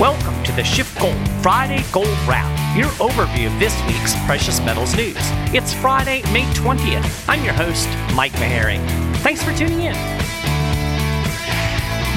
[0.00, 5.14] Welcome to the SchiffGold Friday Gold Wrap, your overview of this week's precious metals news.
[5.54, 7.28] It's Friday, May 20th.
[7.28, 8.84] I'm your host, Mike Maharrey.
[9.18, 9.94] Thanks for tuning in.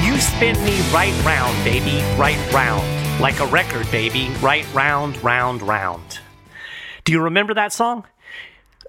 [0.04, 2.84] You spin me right round, baby, right round.
[3.20, 6.18] Like a record, baby, right round, round, round.
[7.04, 8.02] Do you remember that song?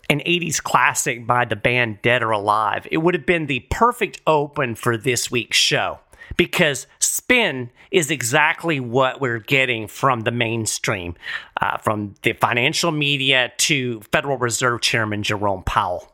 [0.09, 2.87] An 80s classic by the band Dead or Alive.
[2.89, 5.99] It would have been the perfect open for this week's show
[6.37, 11.15] because spin is exactly what we're getting from the mainstream,
[11.61, 16.11] uh, from the financial media to Federal Reserve Chairman Jerome Powell.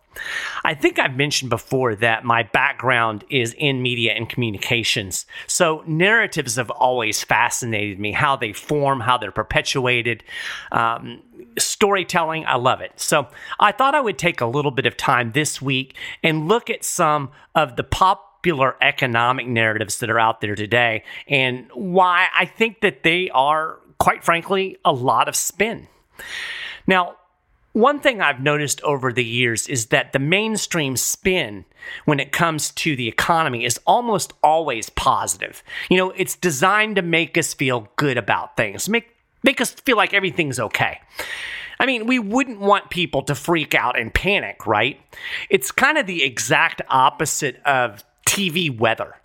[0.64, 5.26] I think I've mentioned before that my background is in media and communications.
[5.48, 10.24] So narratives have always fascinated me, how they form, how they're perpetuated.
[10.72, 11.22] Um,
[11.58, 12.94] storytelling, I love it.
[12.96, 13.28] So
[13.60, 16.84] I thought I would take a little bit of time this week and look at
[16.84, 22.46] some of the pop popular economic narratives that are out there today and why I
[22.46, 25.88] think that they are, quite frankly, a lot of spin.
[26.86, 27.16] Now,
[27.74, 31.66] one thing I've noticed over the years is that the mainstream spin
[32.06, 35.64] when it comes to the economy is almost always positive.
[35.90, 39.08] You know, it's designed to make us feel good about things, make
[39.42, 41.00] make us feel like everything's okay.
[41.80, 45.00] I mean, we wouldn't want people to freak out and panic, right?
[45.50, 49.16] It's kind of the exact opposite of TV weather.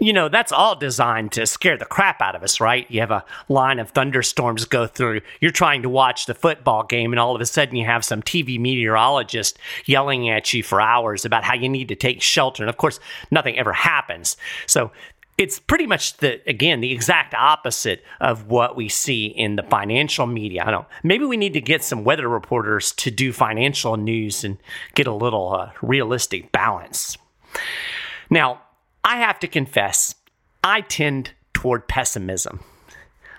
[0.00, 2.90] You know, that's all designed to scare the crap out of us, right?
[2.90, 5.20] You have a line of thunderstorms go through.
[5.40, 8.20] You're trying to watch the football game, and all of a sudden you have some
[8.20, 12.64] TV meteorologist yelling at you for hours about how you need to take shelter.
[12.64, 12.98] And of course,
[13.30, 14.36] nothing ever happens.
[14.66, 14.90] So
[15.38, 20.26] it's pretty much the again the exact opposite of what we see in the financial
[20.26, 20.64] media.
[20.66, 20.86] I don't.
[21.02, 24.58] Maybe we need to get some weather reporters to do financial news and
[24.94, 27.16] get a little uh, realistic balance.
[28.34, 28.62] Now,
[29.04, 30.16] I have to confess,
[30.64, 32.58] I tend toward pessimism.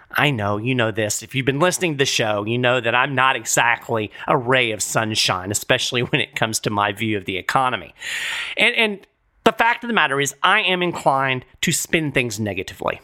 [0.09, 1.21] I know, you know this.
[1.21, 4.71] If you've been listening to the show, you know that I'm not exactly a ray
[4.71, 7.93] of sunshine, especially when it comes to my view of the economy.
[8.55, 9.07] And, and
[9.43, 13.01] the fact of the matter is, I am inclined to spin things negatively.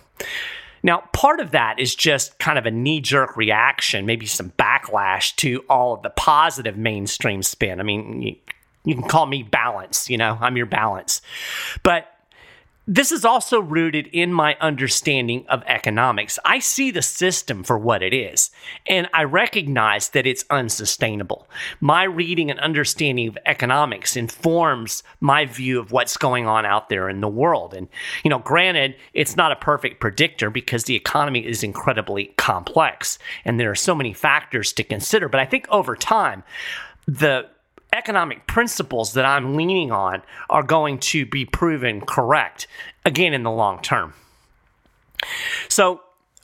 [0.84, 5.35] Now, part of that is just kind of a knee jerk reaction, maybe some backlash
[5.35, 7.81] to all of the positive mainstream spin.
[7.81, 8.40] I mean,
[8.84, 11.22] you can call me balance, you know, I'm your balance.
[11.84, 12.08] But
[12.88, 16.40] this is also rooted in my understanding of economics.
[16.44, 18.50] I see the system for what it is,
[18.88, 21.47] and I recognize that it's unsustainable.
[21.80, 27.08] My reading and understanding of economics informs my view of what's going on out there
[27.08, 27.75] in the world.
[27.75, 27.88] And,
[28.24, 33.59] you know, granted, it's not a perfect predictor because the economy is incredibly complex and
[33.59, 35.30] there are so many factors to consider.
[35.30, 36.44] But I think over time,
[37.06, 37.48] the
[37.94, 42.68] economic principles that I'm leaning on are going to be proven correct
[43.06, 44.13] again in the long term.
[45.68, 46.01] So,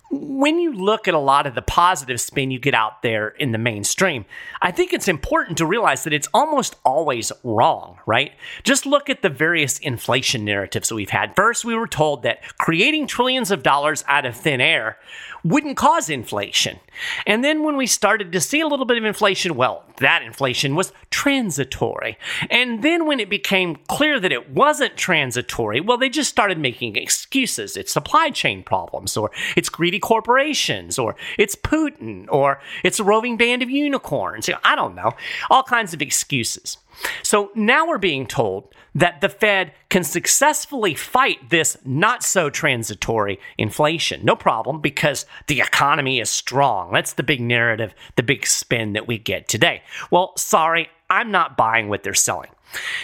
[0.09, 3.51] when you look at a lot of the positive spin you get out there in
[3.51, 4.25] the mainstream,
[4.62, 8.31] I think it's important to realize that it's almost always wrong, right?
[8.63, 11.35] Just look at the various inflation narratives that we've had.
[11.35, 14.97] First, we were told that creating trillions of dollars out of thin air
[15.44, 16.79] wouldn't cause inflation.
[17.25, 20.75] And then when we started to see a little bit of inflation, well, that inflation
[20.75, 22.18] was transitory.
[22.50, 26.95] And then when it became clear that it wasn't transitory, well, they just started making
[26.95, 27.78] excuses.
[27.78, 33.38] It's supply chain problems, or it's greedy corporations, or it's Putin, or it's a roving
[33.38, 34.50] band of unicorns.
[34.63, 35.13] I don't know.
[35.50, 36.78] All kinds of excuses.
[37.22, 43.40] So now we're being told that the Fed can successfully fight this not so transitory
[43.57, 44.25] inflation.
[44.25, 46.91] No problem, because the economy is strong.
[46.91, 49.84] That's the big narrative, the big spin that we get today.
[50.09, 52.50] Well, sorry, I'm not buying what they're selling.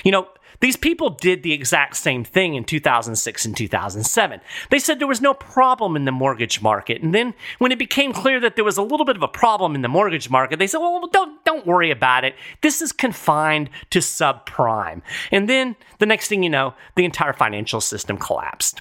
[0.04, 0.28] You know,
[0.64, 4.40] these people did the exact same thing in 2006 and 2007.
[4.70, 7.02] They said there was no problem in the mortgage market.
[7.02, 9.76] And then when it became clear that there was a little bit of a problem
[9.76, 12.36] in the mortgage market, they said, well, don't, don't worry about it.
[12.62, 15.02] This is confined to subprime.
[15.34, 18.80] And then the next thing you know, the entire financial system collapsed.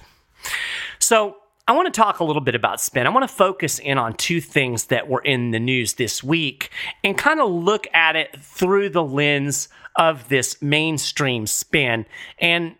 [0.99, 3.07] So I want to talk a little bit about spin.
[3.07, 6.69] I want to focus in on two things that were in the news this week
[7.05, 12.05] and kind of look at it through the lens of this mainstream spin.
[12.37, 12.75] And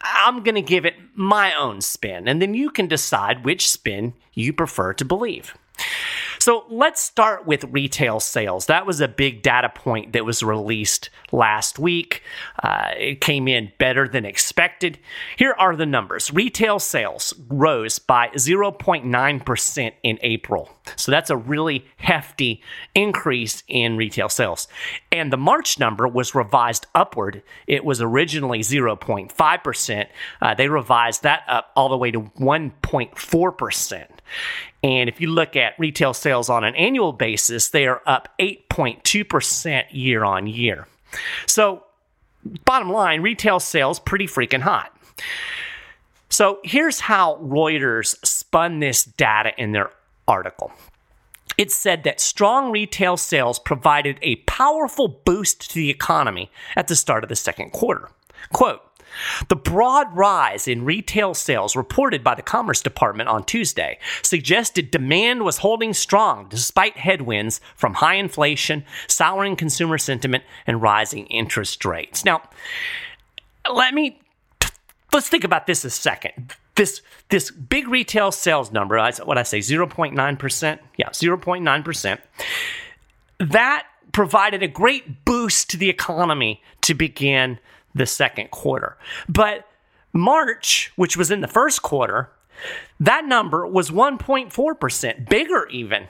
[0.00, 4.12] I'm going to give it my own spin, and then you can decide which spin
[4.34, 5.56] you prefer to believe.
[6.46, 8.66] So let's start with retail sales.
[8.66, 12.22] That was a big data point that was released last week.
[12.62, 15.00] Uh, it came in better than expected.
[15.36, 20.70] Here are the numbers retail sales rose by 0.9% in April.
[20.94, 22.62] So that's a really hefty
[22.94, 24.68] increase in retail sales.
[25.10, 27.42] And the March number was revised upward.
[27.66, 30.06] It was originally 0.5%.
[30.40, 34.06] Uh, they revised that up all the way to 1.4%.
[34.86, 39.84] And if you look at retail sales on an annual basis, they are up 8.2%
[39.90, 40.86] year on year.
[41.46, 41.82] So,
[42.64, 44.96] bottom line, retail sales pretty freaking hot.
[46.28, 49.90] So, here's how Reuters spun this data in their
[50.28, 50.70] article.
[51.58, 56.94] It said that strong retail sales provided a powerful boost to the economy at the
[56.94, 58.08] start of the second quarter.
[58.52, 58.82] Quote,
[59.48, 65.44] the broad rise in retail sales reported by the Commerce Department on Tuesday suggested demand
[65.44, 72.24] was holding strong despite headwinds from high inflation, souring consumer sentiment, and rising interest rates.
[72.24, 72.42] Now,
[73.72, 74.20] let me
[75.12, 76.54] let's think about this a second.
[76.74, 77.00] This
[77.30, 80.78] this big retail sales number, what I say, 0.9%.
[80.96, 82.18] Yeah, 0.9%.
[83.38, 87.58] That provided a great boost to the economy to begin
[87.96, 88.96] the second quarter.
[89.28, 89.66] But
[90.12, 92.30] March, which was in the first quarter,
[93.00, 96.08] that number was 1.4%, bigger even.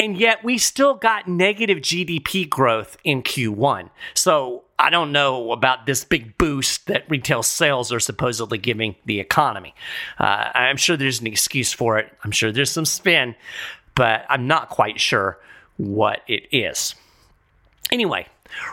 [0.00, 3.90] And yet we still got negative GDP growth in Q1.
[4.12, 9.20] So I don't know about this big boost that retail sales are supposedly giving the
[9.20, 9.74] economy.
[10.18, 12.12] Uh, I'm sure there's an excuse for it.
[12.24, 13.36] I'm sure there's some spin,
[13.94, 15.38] but I'm not quite sure
[15.76, 16.96] what it is.
[17.92, 18.26] Anyway,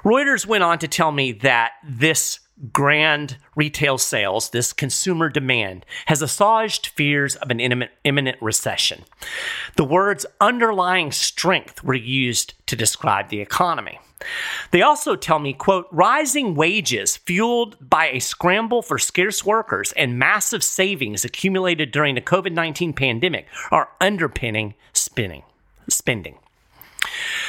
[0.03, 2.39] Reuters went on to tell me that this
[2.71, 7.59] grand retail sales, this consumer demand, has assuaged fears of an
[8.03, 9.03] imminent recession.
[9.77, 13.99] The words underlying strength were used to describe the economy.
[14.69, 20.19] They also tell me, quote, rising wages fueled by a scramble for scarce workers and
[20.19, 25.43] massive savings accumulated during the COVID 19 pandemic are underpinning spending.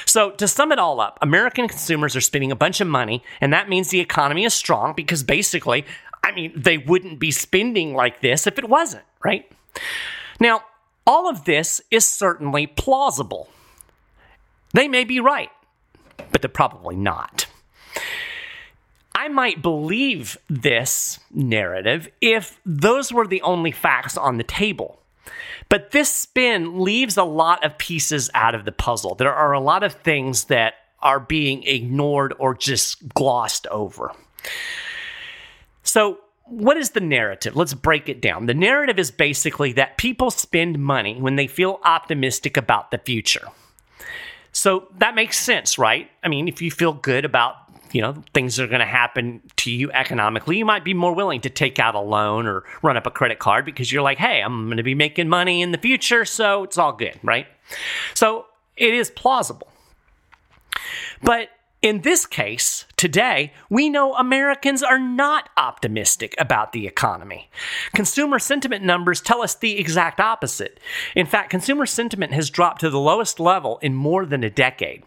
[0.06, 3.52] So, to sum it all up, American consumers are spending a bunch of money, and
[3.52, 5.84] that means the economy is strong because basically,
[6.22, 9.50] I mean, they wouldn't be spending like this if it wasn't, right?
[10.40, 10.62] Now,
[11.06, 13.48] all of this is certainly plausible.
[14.72, 15.50] They may be right,
[16.30, 17.46] but they're probably not.
[19.14, 25.01] I might believe this narrative if those were the only facts on the table.
[25.68, 29.14] But this spin leaves a lot of pieces out of the puzzle.
[29.14, 34.12] There are a lot of things that are being ignored or just glossed over.
[35.82, 37.56] So, what is the narrative?
[37.56, 38.46] Let's break it down.
[38.46, 43.48] The narrative is basically that people spend money when they feel optimistic about the future.
[44.52, 46.10] So that makes sense, right?
[46.22, 47.56] I mean, if you feel good about
[47.92, 51.14] you know things that are going to happen to you economically you might be more
[51.14, 54.16] willing to take out a loan or run up a credit card because you're like
[54.16, 57.46] hey i'm going to be making money in the future so it's all good right
[58.14, 58.46] so
[58.78, 59.68] it is plausible
[61.22, 61.50] but
[61.82, 67.50] in this case, today, we know Americans are not optimistic about the economy.
[67.92, 70.78] Consumer sentiment numbers tell us the exact opposite.
[71.16, 75.02] In fact, consumer sentiment has dropped to the lowest level in more than a decade.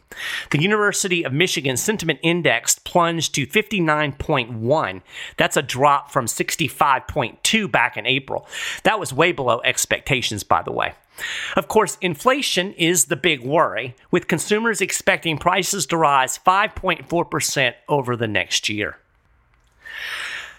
[0.51, 5.01] The University of Michigan Sentiment Index plunged to 59.1.
[5.37, 8.47] That's a drop from 65.2 back in April.
[8.83, 10.93] That was way below expectations, by the way.
[11.55, 18.15] Of course, inflation is the big worry, with consumers expecting prices to rise 5.4% over
[18.15, 18.97] the next year.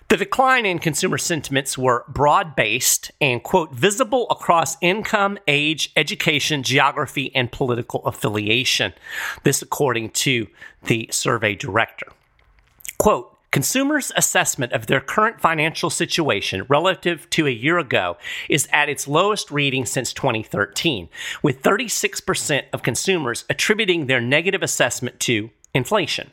[0.08, 6.63] The decline in consumer sentiments were broad based and, quote, visible across income, age, education,
[6.63, 8.93] geography, and political affiliation.
[9.43, 10.46] This, according to
[10.84, 12.06] the survey director.
[12.98, 18.17] Quote, Consumers' assessment of their current financial situation relative to a year ago
[18.48, 21.08] is at its lowest reading since 2013,
[21.43, 26.31] with 36% of consumers attributing their negative assessment to inflation.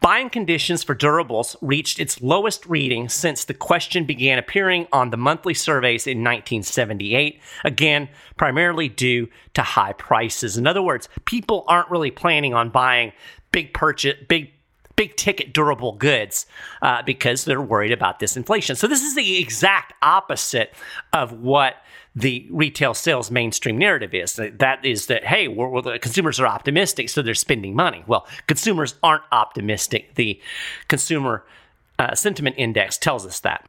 [0.00, 5.16] Buying conditions for durables reached its lowest reading since the question began appearing on the
[5.16, 10.56] monthly surveys in 1978, again, primarily due to high prices.
[10.56, 13.12] In other words, people aren't really planning on buying
[13.50, 14.52] big purchase, big
[14.98, 16.44] big ticket durable goods
[16.82, 18.74] uh, because they're worried about this inflation.
[18.74, 20.74] So this is the exact opposite
[21.12, 21.76] of what
[22.16, 24.32] the retail sales mainstream narrative is.
[24.34, 28.02] That is that hey, we're, we're, the consumers are optimistic, so they're spending money.
[28.08, 30.16] Well, consumers aren't optimistic.
[30.16, 30.40] The
[30.88, 31.44] consumer
[32.00, 33.68] uh, sentiment index tells us that.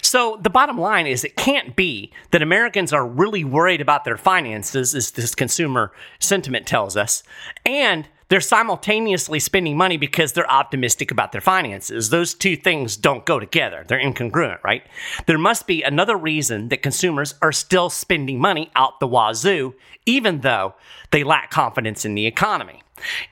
[0.00, 4.16] So the bottom line is it can't be that Americans are really worried about their
[4.16, 7.22] finances, as this consumer sentiment tells us,
[7.64, 12.08] and they're simultaneously spending money because they're optimistic about their finances.
[12.08, 13.84] Those two things don't go together.
[13.86, 14.82] They're incongruent, right?
[15.26, 19.74] There must be another reason that consumers are still spending money out the wazoo,
[20.06, 20.74] even though
[21.10, 22.82] they lack confidence in the economy.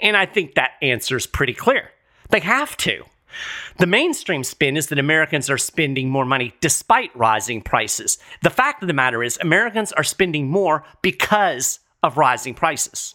[0.00, 1.92] And I think that answer is pretty clear.
[2.28, 3.04] They have to.
[3.78, 8.18] The mainstream spin is that Americans are spending more money despite rising prices.
[8.42, 13.14] The fact of the matter is, Americans are spending more because of rising prices.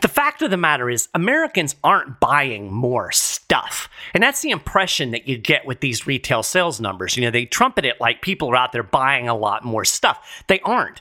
[0.00, 3.88] The fact of the matter is, Americans aren't buying more stuff.
[4.14, 7.16] And that's the impression that you get with these retail sales numbers.
[7.16, 10.44] You know, they trumpet it like people are out there buying a lot more stuff.
[10.46, 11.00] They aren't.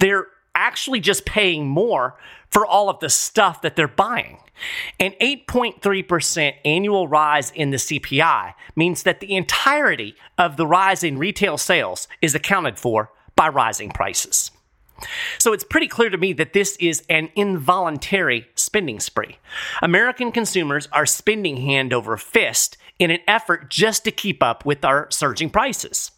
[0.00, 2.16] They're actually just paying more
[2.54, 4.38] for all of the stuff that they're buying.
[5.00, 11.18] An 8.3% annual rise in the CPI means that the entirety of the rise in
[11.18, 14.52] retail sales is accounted for by rising prices.
[15.38, 19.38] So it's pretty clear to me that this is an involuntary spending spree.
[19.82, 24.84] American consumers are spending hand over fist in an effort just to keep up with
[24.84, 26.12] our surging prices.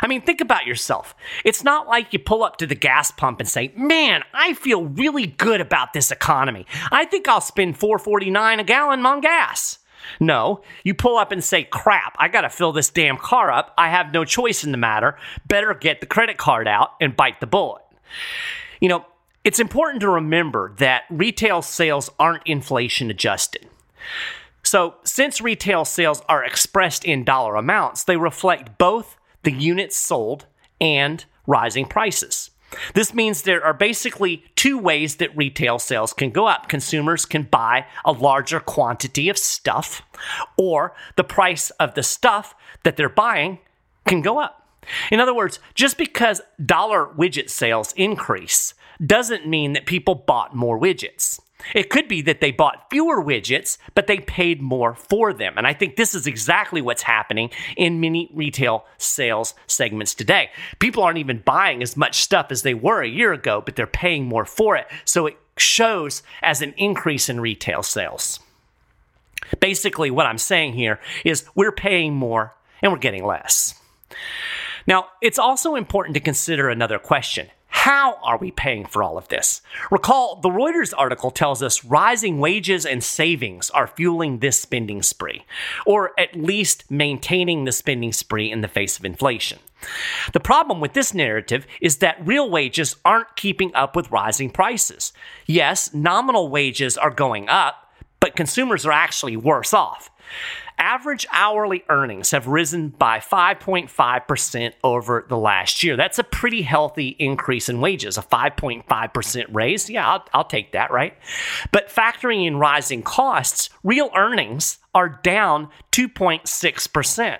[0.00, 1.14] I mean, think about yourself.
[1.44, 4.84] It's not like you pull up to the gas pump and say, "Man, I feel
[4.84, 6.66] really good about this economy.
[6.90, 9.78] I think I'll spend 4.49 a gallon on gas."
[10.20, 13.74] No, you pull up and say, "Crap, I got to fill this damn car up.
[13.76, 15.18] I have no choice in the matter.
[15.46, 17.82] Better get the credit card out and bite the bullet."
[18.80, 19.06] You know,
[19.44, 23.68] it's important to remember that retail sales aren't inflation adjusted.
[24.62, 29.15] So, since retail sales are expressed in dollar amounts, they reflect both
[29.46, 30.44] the units sold
[30.80, 32.50] and rising prices.
[32.94, 36.68] This means there are basically two ways that retail sales can go up.
[36.68, 40.02] Consumers can buy a larger quantity of stuff,
[40.58, 43.60] or the price of the stuff that they're buying
[44.04, 44.68] can go up.
[45.12, 48.74] In other words, just because dollar widget sales increase
[49.04, 51.38] doesn't mean that people bought more widgets.
[51.74, 55.54] It could be that they bought fewer widgets, but they paid more for them.
[55.56, 60.50] And I think this is exactly what's happening in many retail sales segments today.
[60.78, 63.86] People aren't even buying as much stuff as they were a year ago, but they're
[63.86, 64.86] paying more for it.
[65.04, 68.40] So it shows as an increase in retail sales.
[69.60, 73.74] Basically, what I'm saying here is we're paying more and we're getting less.
[74.86, 77.48] Now, it's also important to consider another question.
[77.86, 79.62] How are we paying for all of this?
[79.92, 85.44] Recall, the Reuters article tells us rising wages and savings are fueling this spending spree,
[85.86, 89.60] or at least maintaining the spending spree in the face of inflation.
[90.32, 95.12] The problem with this narrative is that real wages aren't keeping up with rising prices.
[95.46, 100.10] Yes, nominal wages are going up, but consumers are actually worse off.
[100.78, 105.96] Average hourly earnings have risen by 5.5% over the last year.
[105.96, 109.88] That's a pretty healthy increase in wages, a 5.5% raise.
[109.88, 111.16] Yeah, I'll, I'll take that, right?
[111.72, 117.38] But factoring in rising costs, real earnings are down 2.6%.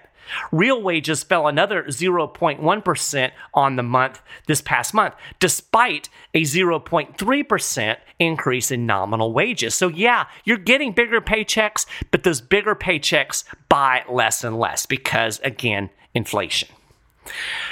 [0.52, 8.70] Real wages fell another 0.1% on the month this past month, despite a 0.3% increase
[8.70, 9.74] in nominal wages.
[9.74, 15.40] So, yeah, you're getting bigger paychecks, but those bigger paychecks buy less and less because,
[15.40, 16.68] again, inflation.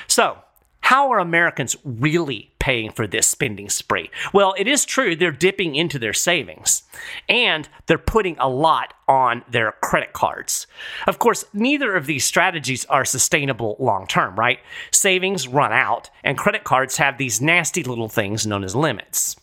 [0.07, 0.39] So,
[0.81, 4.11] how are Americans really paying for this spending spree?
[4.33, 6.83] Well, it is true they're dipping into their savings
[7.29, 10.67] and they're putting a lot on their credit cards.
[11.07, 14.61] Of course, neither of these strategies are sustainable long term, right?
[14.91, 19.37] Savings run out and credit cards have these nasty little things known as limits.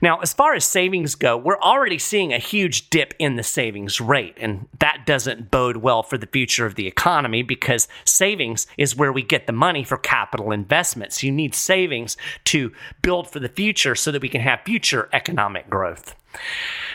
[0.00, 4.00] Now, as far as savings go, we're already seeing a huge dip in the savings
[4.00, 8.96] rate, and that doesn't bode well for the future of the economy because savings is
[8.96, 11.22] where we get the money for capital investments.
[11.22, 12.72] You need savings to
[13.02, 16.14] build for the future so that we can have future economic growth.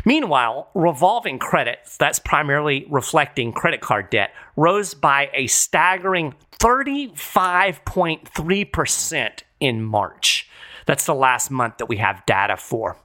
[0.05, 9.81] Meanwhile, revolving credit, that's primarily reflecting credit card debt, rose by a staggering 35.3% in
[9.81, 10.47] March.
[10.85, 12.97] That's the last month that we have data for.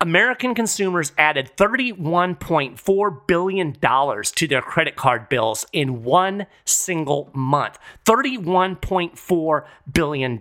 [0.00, 7.78] American consumers added $31.4 billion to their credit card bills in one single month.
[8.04, 10.40] $31.4 billion.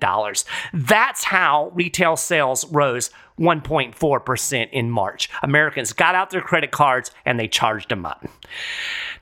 [0.73, 5.29] That's how retail sales rose 1.4% in March.
[5.43, 8.25] Americans got out their credit cards and they charged them up.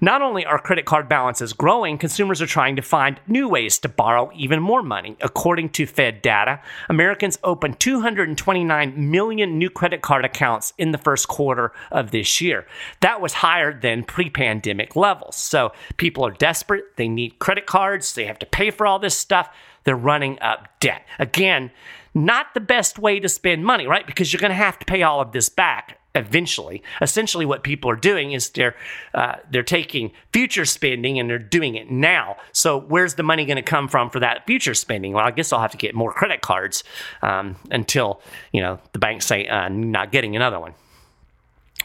[0.02, 3.90] Not only are credit card balances growing, consumers are trying to find new ways to
[3.90, 5.16] borrow even more money.
[5.22, 11.28] According to Fed data, Americans opened 229 million new credit card accounts in the first
[11.28, 12.66] quarter of this year.
[13.02, 15.36] That was higher than pre pandemic levels.
[15.38, 19.18] So people are desperate, they need credit cards, they have to pay for all this
[19.18, 19.50] stuff,
[19.84, 21.06] they're running up debt.
[21.20, 21.72] Again,
[22.14, 24.06] not the best way to spend money, right?
[24.06, 26.84] Because you're going to have to pay all of this back eventually.
[27.02, 28.76] Essentially, what people are doing is they're
[29.14, 32.38] uh, they're taking future spending and they're doing it now.
[32.52, 35.14] So, where's the money going to come from for that future spending?
[35.14, 36.84] Well, I guess I'll have to get more credit cards
[37.22, 38.22] um, until
[38.52, 40.74] you know the banks say uh, not getting another one.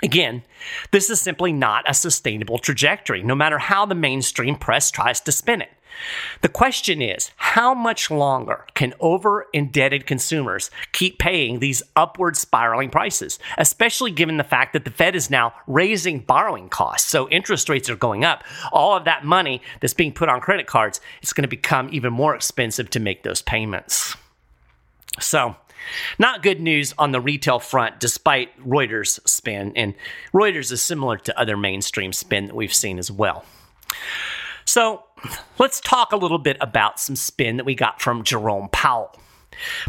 [0.03, 0.45] Again,
[0.93, 5.33] this is simply not a sustainable trajectory, no matter how the mainstream press tries to
[5.33, 5.71] spin it.
[6.43, 12.91] The question is how much longer can over indebted consumers keep paying these upward spiraling
[12.91, 17.09] prices, especially given the fact that the Fed is now raising borrowing costs?
[17.09, 18.45] So interest rates are going up.
[18.73, 22.13] All of that money that's being put on credit cards is going to become even
[22.13, 24.17] more expensive to make those payments.
[25.21, 25.57] So,
[26.19, 29.95] not good news on the retail front, despite Reuters' spin, and
[30.33, 33.45] Reuters is similar to other mainstream spin that we've seen as well.
[34.65, 35.05] So,
[35.59, 39.19] let's talk a little bit about some spin that we got from Jerome Powell.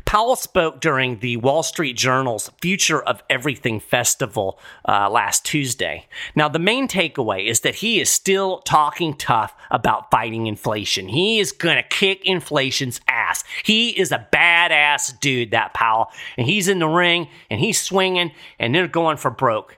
[0.06, 6.08] Powell spoke during the Wall Street Journal's Future of Everything Festival uh, last Tuesday.
[6.36, 11.08] Now, the main takeaway is that he is still talking tough about fighting inflation.
[11.08, 13.44] He is going to kick inflation's ass.
[13.64, 16.08] He is a badass dude, that Powell.
[16.38, 19.78] And he's in the ring and he's swinging and they're going for broke.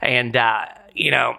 [0.00, 1.36] And, uh, you know,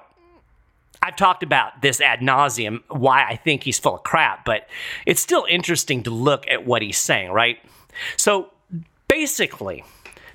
[1.03, 4.67] I've talked about this ad nauseum, why I think he's full of crap, but
[5.05, 7.57] it's still interesting to look at what he's saying, right?
[8.17, 8.51] So
[9.07, 9.83] basically,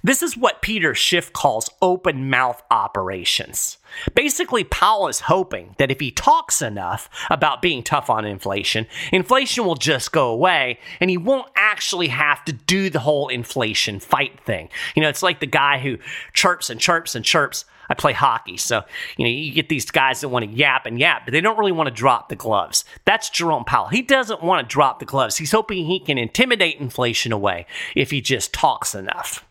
[0.03, 3.79] this is what Peter Schiff calls open mouth operations.
[4.15, 9.65] Basically, Powell is hoping that if he talks enough about being tough on inflation, inflation
[9.65, 14.39] will just go away and he won't actually have to do the whole inflation fight
[14.41, 14.69] thing.
[14.95, 15.99] You know, it's like the guy who
[16.33, 17.65] chirps and chirps and chirps.
[17.89, 18.83] I play hockey, so
[19.17, 21.59] you know you get these guys that want to yap and yap, but they don't
[21.59, 22.85] really want to drop the gloves.
[23.05, 23.89] That's Jerome Powell.
[23.89, 25.37] He doesn't want to drop the gloves.
[25.37, 29.45] He's hoping he can intimidate inflation away if he just talks enough.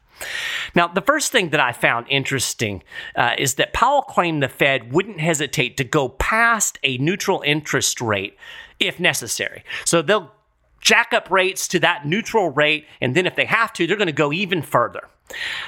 [0.73, 2.83] Now, the first thing that I found interesting
[3.15, 8.01] uh, is that Powell claimed the Fed wouldn't hesitate to go past a neutral interest
[8.01, 8.37] rate
[8.79, 9.63] if necessary.
[9.85, 10.31] So they'll
[10.81, 14.07] jack up rates to that neutral rate, and then if they have to, they're going
[14.07, 15.07] to go even further.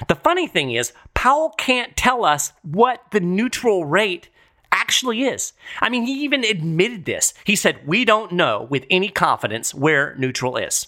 [0.08, 4.30] The funny thing is, Powell can't tell us what the neutral rate
[4.72, 5.54] actually is.
[5.82, 7.34] I mean, he even admitted this.
[7.44, 10.88] He said, We don't know with any confidence where neutral is.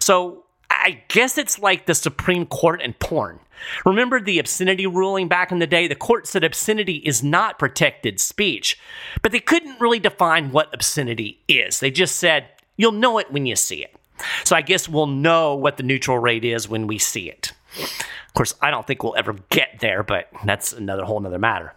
[0.00, 3.40] So I guess it's like the Supreme Court and porn.
[3.84, 5.88] Remember the obscenity ruling back in the day?
[5.88, 8.78] The court said obscenity is not protected speech,
[9.22, 11.80] but they couldn't really define what obscenity is.
[11.80, 13.96] They just said, you'll know it when you see it.
[14.44, 17.52] So I guess we'll know what the neutral rate is when we see it.
[17.78, 21.74] Of course, I don't think we'll ever get there, but that's another whole nother matter.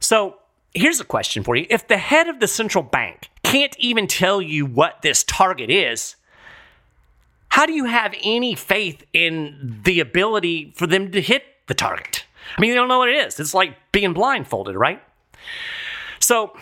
[0.00, 0.36] So
[0.74, 1.66] here's a question for you.
[1.68, 6.16] If the head of the central bank can't even tell you what this target is,
[7.48, 12.24] how do you have any faith in the ability for them to hit the target?
[12.56, 13.38] I mean, they don't know what it is.
[13.38, 15.02] It's like being blindfolded, right?
[16.20, 16.56] So,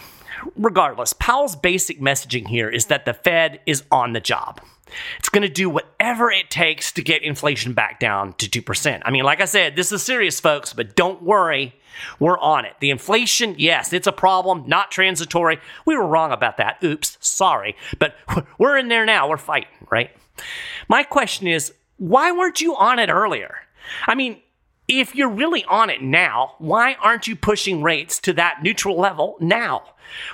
[0.57, 4.61] regardless, Powell's basic messaging here is that the Fed is on the job.
[5.19, 9.03] It's going to do whatever it takes to get inflation back down to 2%.
[9.05, 11.75] I mean, like I said, this is serious, folks, but don't worry.
[12.19, 12.75] We're on it.
[12.81, 15.59] The inflation, yes, it's a problem, not transitory.
[15.85, 16.83] We were wrong about that.
[16.83, 17.77] Oops, sorry.
[17.99, 18.15] But
[18.59, 19.29] we're in there now.
[19.29, 20.11] We're fighting, right?
[20.89, 23.57] My question is, why weren't you on it earlier?
[24.07, 24.41] I mean,
[24.89, 29.37] if you're really on it now, why aren't you pushing rates to that neutral level
[29.39, 29.83] now?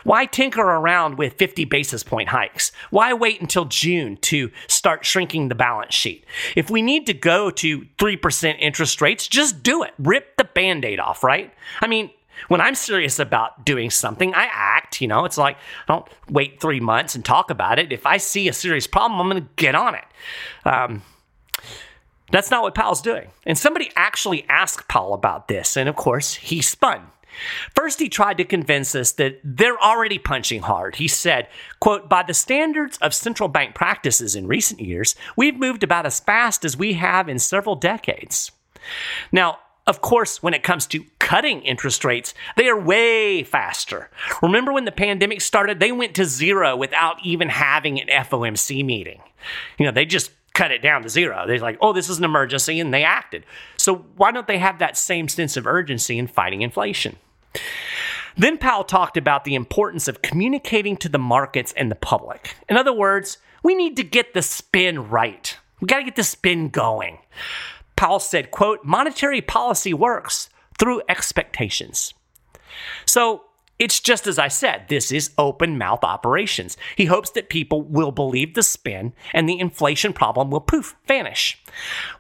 [0.05, 2.71] Why tinker around with 50 basis point hikes?
[2.91, 6.25] Why wait until June to start shrinking the balance sheet?
[6.55, 9.93] If we need to go to 3% interest rates, just do it.
[9.99, 11.53] Rip the band aid off, right?
[11.81, 12.11] I mean,
[12.47, 15.57] when I'm serious about doing something, I act, you know, it's like
[15.89, 17.93] I don't wait three months and talk about it.
[17.93, 20.05] If I see a serious problem, I'm going to get on it.
[20.65, 21.03] Um,
[22.31, 23.29] that's not what Powell's doing.
[23.47, 27.07] And somebody actually asked Powell about this, and of course, he spun.
[27.75, 30.97] First, he tried to convince us that they're already punching hard.
[30.97, 31.49] He said,
[31.81, 36.21] quote, by the standards of central bank practices in recent years, we've moved about as
[36.21, 38.53] fast as we have in several decades.
[39.33, 44.11] Now, of course, when it comes to cutting interest rates, they are way faster.
[44.41, 45.79] Remember when the pandemic started?
[45.79, 49.21] They went to zero without even having an FOMC meeting.
[49.79, 51.47] You know, they just cut it down to zero.
[51.47, 53.45] They're like, oh, this is an emergency, and they acted.
[53.77, 57.17] So why don't they have that same sense of urgency in fighting inflation?
[58.37, 62.57] Then Powell talked about the importance of communicating to the markets and the public.
[62.69, 65.57] In other words, we need to get the spin right.
[65.81, 67.19] We got to get the spin going.
[67.97, 72.13] Powell said, quote, monetary policy works through expectations.
[73.07, 73.45] So
[73.79, 76.77] it's just as I said, this is open mouth operations.
[76.97, 81.63] He hopes that people will believe the spin and the inflation problem will poof, vanish.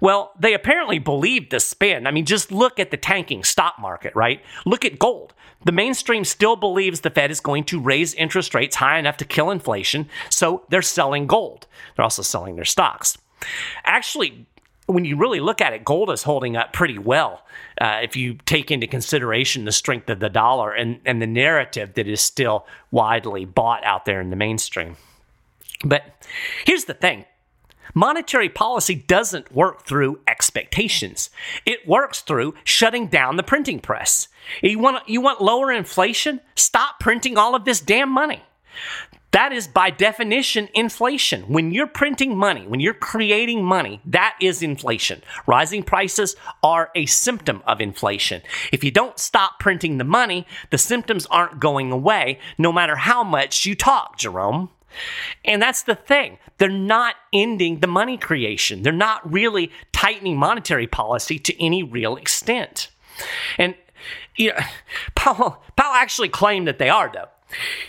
[0.01, 2.07] Well, they apparently believed the spin.
[2.07, 4.43] I mean, just look at the tanking stock market, right?
[4.67, 5.33] Look at gold.
[5.65, 9.25] The mainstream still believes the Fed is going to raise interest rates high enough to
[9.25, 11.67] kill inflation, so they're selling gold.
[11.97, 13.17] They're also selling their stocks.
[13.85, 14.47] Actually,
[14.87, 17.45] when you really look at it, gold is holding up pretty well
[17.81, 21.95] uh, if you take into consideration the strength of the dollar and, and the narrative
[21.95, 24.97] that is still widely bought out there in the mainstream.
[25.85, 26.03] But
[26.67, 27.25] here's the thing
[27.95, 31.31] monetary policy doesn't work through expectations,
[31.65, 34.29] it works through shutting down the printing press.
[34.63, 36.41] You want, you want lower inflation?
[36.55, 38.43] Stop printing all of this damn money.
[39.35, 41.43] That is by definition inflation.
[41.49, 45.23] When you're printing money, when you're creating money, that is inflation.
[45.45, 48.43] Rising prices are a symptom of inflation.
[48.71, 53.25] If you don't stop printing the money, the symptoms aren't going away, no matter how
[53.25, 54.71] much you talk, Jerome.
[55.45, 56.39] And that's the thing.
[56.59, 58.83] They're not ending the money creation.
[58.83, 62.89] They're not really tightening monetary policy to any real extent.
[63.59, 63.75] And
[64.37, 64.59] you know,
[65.17, 67.29] Powell, Powell actually claimed that they are, though.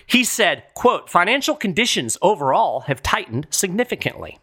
[0.05, 4.39] He said, quote, financial conditions overall have tightened significantly.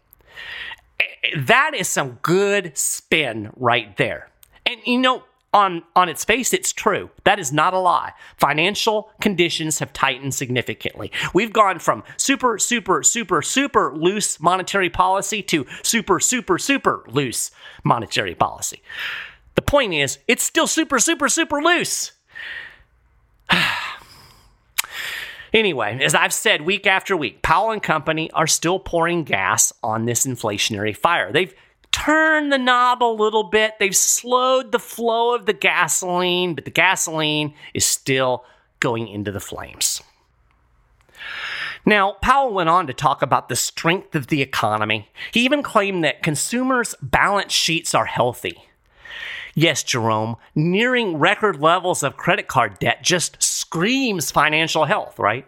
[1.36, 4.30] That is some good spin right there.
[4.66, 7.10] And you know, on, on its face, it's true.
[7.24, 8.12] That is not a lie.
[8.38, 11.12] Financial conditions have tightened significantly.
[11.34, 17.50] We've gone from super, super, super, super loose monetary policy to super, super, super loose
[17.84, 18.82] monetary policy.
[19.54, 22.12] The point is, it's still super, super, super loose.
[25.52, 30.06] Anyway, as I've said week after week, Powell and Company are still pouring gas on
[30.06, 31.30] this inflationary fire.
[31.30, 31.54] They've
[31.90, 36.70] turned the knob a little bit, they've slowed the flow of the gasoline, but the
[36.70, 38.44] gasoline is still
[38.80, 40.02] going into the flames.
[41.84, 45.08] Now, Powell went on to talk about the strength of the economy.
[45.32, 48.64] He even claimed that consumers' balance sheets are healthy.
[49.54, 55.46] Yes, Jerome, nearing record levels of credit card debt just screams financial health, right?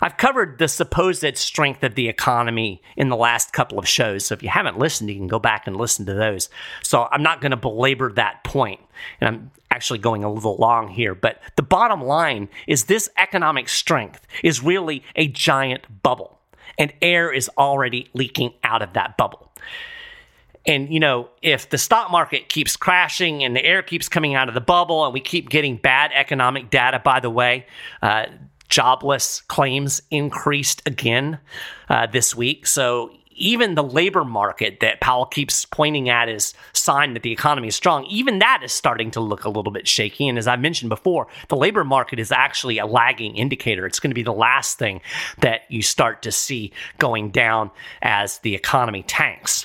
[0.00, 4.24] I've covered the supposed strength of the economy in the last couple of shows.
[4.24, 6.48] So if you haven't listened, you can go back and listen to those.
[6.82, 8.80] So I'm not going to belabor that point,
[9.20, 11.14] And I'm actually going a little long here.
[11.14, 16.38] But the bottom line is this economic strength is really a giant bubble,
[16.78, 19.50] and air is already leaking out of that bubble.
[20.66, 24.48] And, you know, if the stock market keeps crashing and the air keeps coming out
[24.48, 27.66] of the bubble and we keep getting bad economic data, by the way,
[28.02, 28.26] uh,
[28.68, 31.38] jobless claims increased again
[31.88, 32.66] uh, this week.
[32.66, 37.68] So even the labor market that Powell keeps pointing at as sign that the economy
[37.68, 40.28] is strong, even that is starting to look a little bit shaky.
[40.28, 43.86] And as I mentioned before, the labor market is actually a lagging indicator.
[43.86, 45.00] It's going to be the last thing
[45.38, 47.70] that you start to see going down
[48.02, 49.64] as the economy tanks.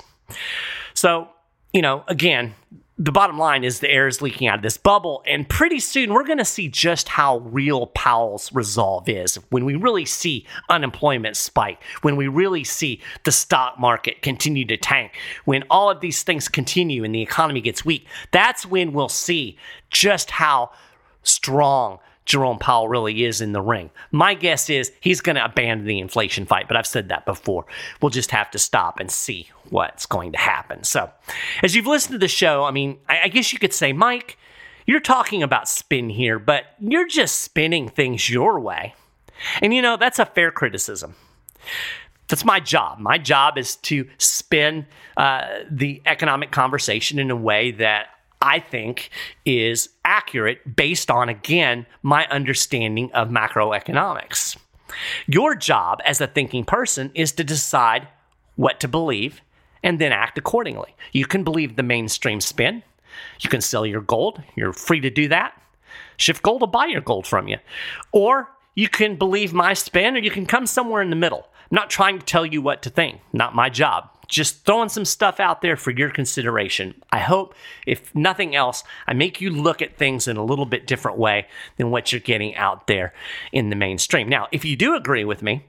[1.04, 1.28] So,
[1.74, 2.54] you know, again,
[2.98, 6.14] the bottom line is the air is leaking out of this bubble, and pretty soon
[6.14, 11.36] we're going to see just how real Powell's resolve is when we really see unemployment
[11.36, 15.12] spike, when we really see the stock market continue to tank,
[15.44, 18.08] when all of these things continue and the economy gets weak.
[18.32, 19.58] That's when we'll see
[19.90, 20.72] just how
[21.24, 23.90] strong Jerome Powell really is in the ring.
[24.12, 27.66] My guess is he's going to abandon the inflation fight, but I've said that before.
[28.02, 30.84] We'll just have to stop and see what's going to happen.
[30.84, 31.12] So,
[31.62, 34.38] as you've listened to the show, I mean, I, guess you could say, Mike,
[34.86, 38.96] you're talking about spin here, but you're just spinning things your way.
[39.62, 41.16] And you know, that's a fair criticism.
[42.30, 43.00] That's my job.
[43.00, 44.86] My job is to spin
[45.18, 48.08] uh, the economic conversation in a way that
[48.42, 49.10] I think
[49.46, 54.56] is accurate based on, again, my understanding of macroeconomics.
[55.26, 58.08] Your job as a thinking person is to decide
[58.56, 59.42] what to believe
[59.82, 60.96] and then act accordingly.
[61.14, 62.84] You can believe the mainstream spin.
[63.42, 64.44] You can sell your gold.
[64.56, 65.60] You're free to do that.
[66.20, 67.58] SchiffGold will buy your gold from you.
[68.12, 71.48] Or you can believe my spin or you can come somewhere in the middle.
[71.72, 75.06] I'm not trying to tell you what to think, not my job just throwing some
[75.06, 77.02] stuff out there for your consideration.
[77.12, 77.56] I hope,
[77.86, 81.48] if nothing else, I make you look at things in a little bit different way
[81.78, 83.14] than what you're getting out there
[83.52, 84.30] in the mainstream.
[84.30, 85.66] Now, if you do agree with me,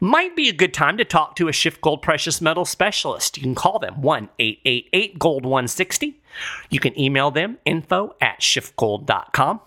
[0.00, 3.36] might be a good time to talk to a SchiffGold Precious Metal specialist.
[3.36, 6.20] You can call them 1 888 Gold 160.
[6.70, 9.60] You can email them info at schiffgold.com.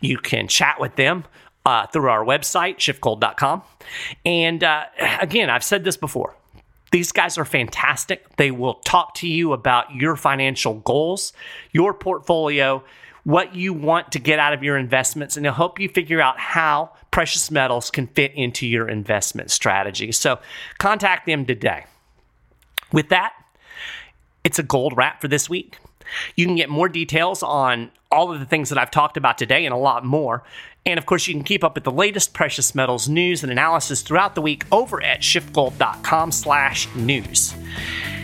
[0.00, 1.24] You can chat with them
[1.64, 3.62] uh, through our website, schiffgold.com.
[4.24, 4.84] And uh,
[5.20, 6.36] again, I've said this before
[6.92, 8.36] these guys are fantastic.
[8.36, 11.32] They will talk to you about your financial goals,
[11.72, 12.84] your portfolio,
[13.24, 16.38] what you want to get out of your investments, and they'll help you figure out
[16.38, 20.12] how precious metals can fit into your investment strategy.
[20.12, 20.38] So
[20.78, 21.86] contact them today.
[22.92, 23.32] With that,
[24.44, 25.78] it's a gold wrap for this week.
[26.36, 29.64] You can get more details on all of the things that I've talked about today
[29.66, 30.44] and a lot more
[30.86, 34.02] and of course, you can keep up with the latest precious metals news and analysis
[34.02, 37.54] throughout the week over at schiffgold.com slash news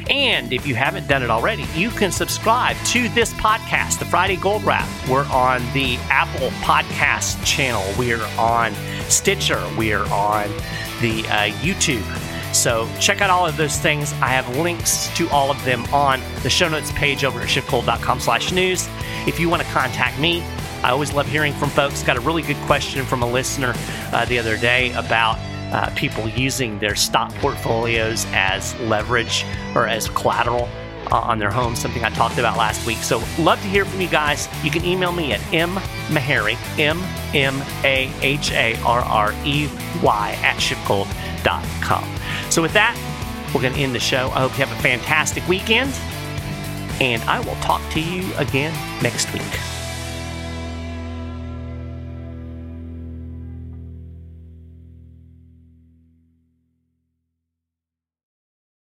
[0.09, 4.37] And if you haven't done it already, you can subscribe to this podcast, the Friday
[4.37, 4.89] Gold Wrap.
[5.09, 7.83] We're on the Apple Podcast channel.
[7.99, 8.75] We're on
[9.09, 9.63] Stitcher.
[9.77, 10.49] We're on
[11.01, 12.05] the uh, YouTube.
[12.55, 14.13] So check out all of those things.
[14.15, 18.21] I have links to all of them on the show notes page over at schiffgold.com
[18.21, 18.89] slash news.
[19.27, 20.45] If you want to contact me,
[20.83, 22.03] I always love hearing from folks.
[22.03, 23.75] Got a really good question from a listener
[24.13, 25.39] uh, the other day about
[25.73, 30.69] uh, people using their stock portfolios as leverage or as collateral
[31.11, 32.99] uh, on their home, something I talked about last week.
[32.99, 34.49] So, love to hear from you guys.
[34.63, 37.01] You can email me at mmaharrey, M
[37.35, 39.69] M A H A R R E
[40.03, 42.19] Y, at schiffgold.com.
[42.51, 42.97] So, with that,
[43.55, 44.31] we're going to end the show.
[44.31, 45.93] I hope you have a fantastic weekend,
[47.01, 49.72] and I will talk to you again next week.